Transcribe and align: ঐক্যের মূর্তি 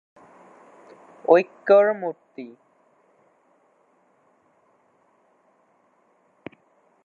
ঐক্যের 1.25 1.87
মূর্তি 2.01 2.45